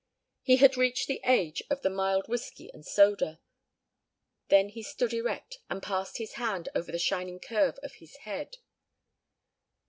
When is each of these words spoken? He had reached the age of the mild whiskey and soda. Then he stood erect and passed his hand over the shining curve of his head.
He 0.41 0.55
had 0.57 0.77
reached 0.77 1.05
the 1.07 1.21
age 1.25 1.61
of 1.69 1.83
the 1.83 1.89
mild 1.91 2.27
whiskey 2.27 2.71
and 2.73 2.83
soda. 2.83 3.39
Then 4.47 4.69
he 4.69 4.81
stood 4.81 5.13
erect 5.13 5.59
and 5.69 5.83
passed 5.83 6.17
his 6.17 6.33
hand 6.41 6.69
over 6.73 6.91
the 6.91 6.97
shining 6.97 7.39
curve 7.39 7.77
of 7.83 7.93
his 7.93 8.15
head. 8.15 8.57